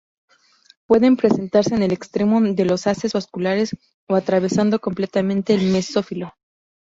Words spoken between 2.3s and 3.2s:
de los haces